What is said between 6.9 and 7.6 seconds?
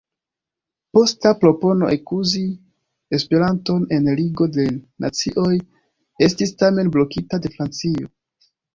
blokita de